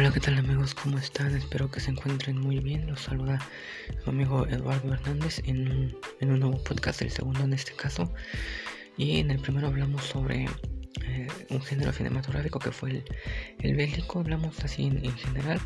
[0.00, 0.72] Hola, ¿qué tal amigos?
[0.72, 1.36] ¿Cómo están?
[1.36, 2.86] Espero que se encuentren muy bien.
[2.86, 3.38] Los saluda
[4.02, 8.10] su amigo Eduardo Hernández en un, en un nuevo podcast, el segundo en este caso.
[8.96, 10.46] Y en el primero hablamos sobre
[11.04, 13.04] eh, un género cinematográfico que fue el,
[13.58, 14.20] el bélico.
[14.20, 15.60] Hablamos así en, general.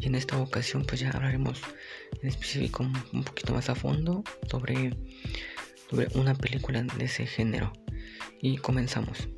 [0.00, 1.60] Y en esta ocasión pues ya hablaremos
[2.22, 2.82] en específico
[3.12, 4.96] un, poquito más a fondo sobre,
[5.90, 7.74] sobre una película de ese género.
[8.40, 9.28] Y comenzamos.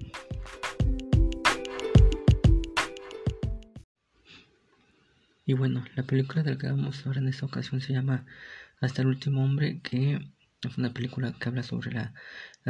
[5.48, 8.26] Y bueno, la película de la que vamos a hablar en esta ocasión se llama
[8.82, 10.20] Hasta el último hombre, que
[10.62, 12.12] es una película que habla sobre la,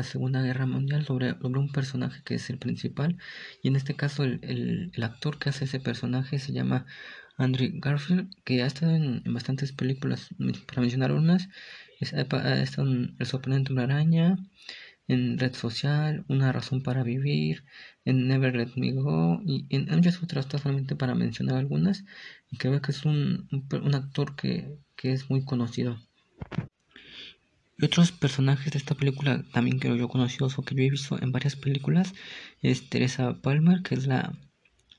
[0.04, 3.18] Segunda Guerra Mundial, sobre, sobre, un personaje que es el principal.
[3.64, 6.86] Y en este caso el, actor que hace ese personaje se llama
[7.36, 10.28] Andrew Garfield, que ha estado en, bastantes películas,
[10.68, 11.48] para mencionar unas,
[12.00, 14.36] ha estado en El sorprendente una araña,
[15.08, 17.64] en Red Social, Una razón para vivir,
[18.04, 22.04] en Never Let Me Go y en muchas otras, solamente para mencionar algunas.
[22.50, 25.98] Y creo que es un, un, actor que, que, es muy conocido.
[27.78, 31.20] Y otros personajes de esta película también creo yo conocidos o que yo he visto
[31.20, 32.12] en varias películas
[32.60, 34.32] es Teresa Palmer, que es la,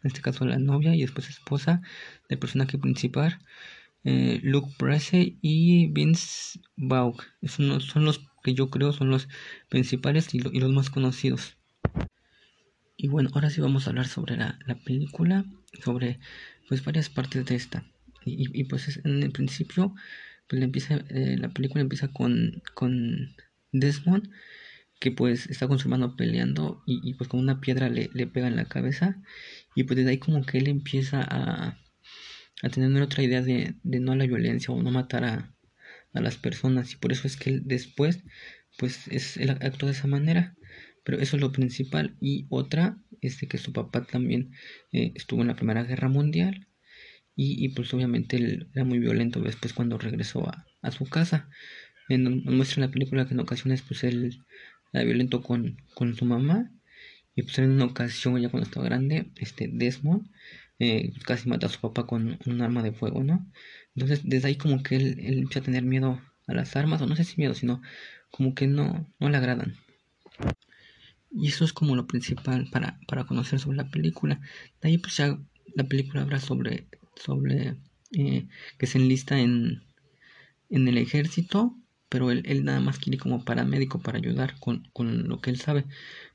[0.01, 1.81] en este caso la novia y después esposa
[2.29, 3.39] del personaje principal.
[4.05, 7.17] Eh, Luke Bracey y Vince Vaughn.
[7.41, 9.27] Esos son los que yo creo son los
[9.69, 11.57] principales y, los más conocidos.
[12.97, 15.45] Y bueno, ahora sí vamos a hablar sobre la, película,
[15.83, 16.19] sobre
[16.67, 17.85] pues varias partes de esta.
[18.25, 19.95] Y, pues en el principio,
[20.47, 23.35] pues empieza, eh, la película empieza con, con
[23.71, 24.29] Desmond,
[24.99, 28.47] que pues está con su hermano peleando y, pues con una piedra le, le, pega
[28.47, 29.21] en la cabeza.
[29.75, 31.79] Y pues desde ahí como que él empieza a,
[32.61, 35.55] a tener otra idea de, de no a la violencia o no matar a,
[36.13, 38.23] a las personas y por eso es que él después
[38.77, 40.55] pues es él actuó de esa manera.
[41.03, 42.15] Pero eso es lo principal.
[42.21, 44.51] Y otra es de que su papá también
[44.91, 46.67] eh, estuvo en la primera guerra mundial
[47.35, 51.49] y, y, pues obviamente él era muy violento después cuando regresó a, a su casa.
[52.09, 54.43] En, muestra en la película que en ocasiones pues él
[54.93, 56.71] era violento con, con su mamá
[57.35, 60.27] y pues en una ocasión ya cuando estaba grande este Desmond
[60.79, 63.45] eh, casi mata a su papá con un arma de fuego no
[63.95, 67.07] entonces, desde ahí como que él, él empieza a tener miedo a las armas, o
[67.07, 67.81] no sé si miedo, sino
[68.31, 69.75] como que no, no le agradan.
[71.31, 74.41] Y eso es como lo principal para, para conocer sobre la película.
[74.81, 75.37] De ahí pues ya
[75.75, 77.75] la película habla sobre, sobre
[78.11, 78.47] eh,
[78.77, 79.83] que se enlista en,
[80.69, 81.75] en el ejército,
[82.09, 85.59] pero él, él, nada más quiere como paramédico para ayudar con, con, lo que él
[85.59, 85.85] sabe,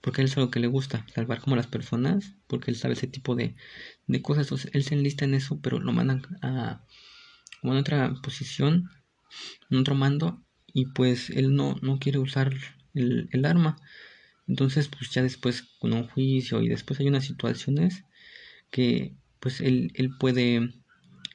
[0.00, 2.94] porque él es lo que le gusta, salvar como a las personas, porque él sabe
[2.94, 3.56] ese tipo de,
[4.06, 4.46] de cosas.
[4.46, 6.84] Entonces él se enlista en eso, pero lo mandan a,
[7.64, 8.90] como en otra posición,
[9.70, 10.44] en otro mando,
[10.74, 12.52] y pues él no, no quiere usar
[12.92, 13.78] el, el arma.
[14.46, 18.04] Entonces, pues ya después con un juicio y después hay unas situaciones
[18.70, 20.74] que pues él, él puede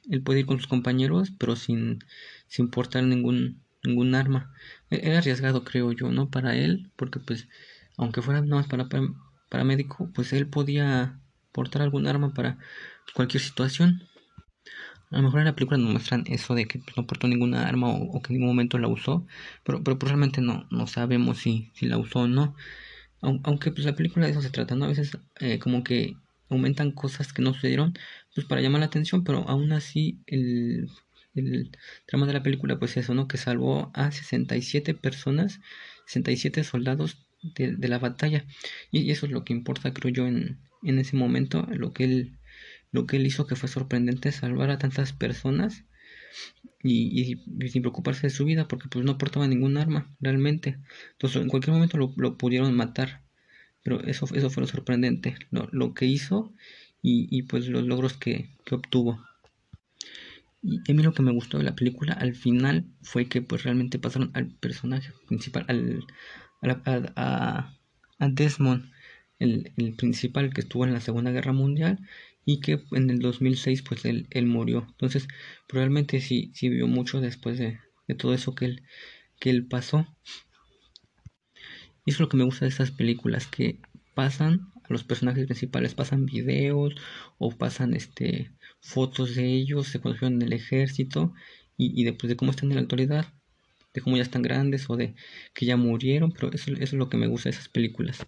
[0.08, 1.98] él puede ir con sus compañeros, pero sin,
[2.46, 4.52] sin portar ningún, ningún arma.
[4.88, 6.30] E, era arriesgado, creo yo, ¿no?
[6.30, 7.48] Para él, porque pues,
[7.96, 9.02] aunque fuera nada más para, para,
[9.48, 11.18] para médico, pues él podía
[11.50, 12.56] portar algún arma para
[13.14, 14.04] cualquier situación.
[15.10, 17.66] A lo mejor en la película nos muestran eso de que pues, no portó ninguna
[17.66, 19.26] arma o, que en ningún momento la usó,
[19.64, 22.54] pero, pero pues, realmente no, no sabemos si, si la usó o no.
[23.20, 24.86] Aunque pues la película de eso se trata, ¿no?
[24.86, 26.16] A veces eh, como que
[26.48, 27.94] aumentan cosas que no sucedieron,
[28.34, 30.88] pues para llamar la atención, pero aún así el,
[31.34, 33.28] el de la película pues eso, ¿no?
[33.28, 35.60] Que salvó a 67 personas,
[36.06, 38.46] 67 soldados de, de la batalla.
[38.90, 42.38] Y, eso es lo que importa, creo yo, en, en ese momento, lo que él
[42.92, 45.84] lo que él hizo que fue sorprendente salvar a tantas personas
[46.82, 47.36] y,
[47.68, 50.78] sin preocuparse de su vida porque pues no portaba ningún arma realmente.
[51.12, 53.22] Entonces en cualquier momento lo, lo pudieron matar
[53.82, 56.52] pero eso, eso fue lo sorprendente lo, lo que hizo
[57.02, 59.24] y, y, pues los logros que, que obtuvo.
[60.62, 63.62] Y a mí lo que me gustó de la película al final fue que pues
[63.62, 66.04] realmente pasaron al personaje principal al,
[66.62, 67.78] a, a,
[68.18, 68.90] a Desmond
[69.38, 72.00] el, el principal que estuvo en la segunda guerra mundial
[72.52, 74.84] y que en el 2006 pues él, él murió.
[74.90, 75.28] Entonces
[75.68, 78.82] probablemente sí, sí vio mucho después de, de, todo eso que él,
[79.38, 80.06] que pasó.
[82.04, 83.78] Y eso es lo que me gusta de estas películas, que
[84.14, 86.94] pasan a los personajes principales, pasan videos
[87.38, 88.50] o pasan este
[88.80, 91.32] fotos de ellos, se conocieron en el ejército
[91.76, 93.32] y, y después de cómo están en la actualidad,
[93.94, 95.14] de cómo ya están grandes o de
[95.54, 98.26] que ya murieron, pero eso, eso es lo que me gusta de esas películas.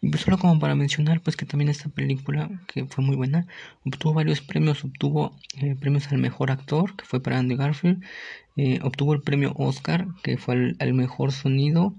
[0.00, 3.46] Y pues solo como para mencionar, pues que también esta película, que fue muy buena,
[3.84, 8.04] obtuvo varios premios, obtuvo eh, premios al mejor actor, que fue para Andy Garfield,
[8.56, 11.94] eh, obtuvo el premio Oscar, que fue al, mejor sonido,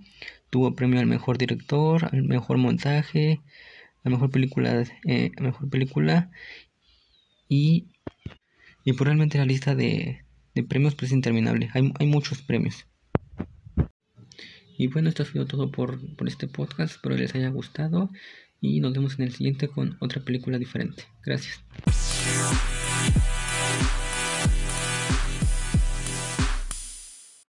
[0.50, 3.42] tuvo premio al mejor director, al mejor montaje,
[4.04, 6.32] la mejor película, eh, mejor película,
[7.50, 7.88] y,
[8.86, 10.24] y pues realmente la lista de,
[10.56, 11.70] de premios pues es interminable.
[11.74, 12.86] Hay, hay muchos premios.
[14.80, 16.96] Y bueno, esto ha sido todo por, por este podcast.
[16.96, 18.12] Espero les haya gustado
[18.62, 21.04] y nos vemos en el siguiente con otra película diferente.
[21.22, 21.62] Gracias.